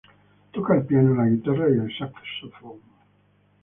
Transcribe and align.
Toca 0.51 0.73
el 0.77 0.83
piano, 0.87 1.13
la 1.13 1.29
guitarra, 1.29 1.69
y 1.69 1.73
el 1.73 1.95
saxofón. 1.95 2.79